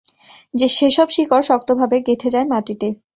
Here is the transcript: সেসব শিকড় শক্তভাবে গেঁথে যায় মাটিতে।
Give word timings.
সেসব 0.75 1.07
শিকড় 1.09 1.43
শক্তভাবে 1.49 1.97
গেঁথে 2.07 2.29
যায় 2.29 2.47
মাটিতে। 2.51 2.87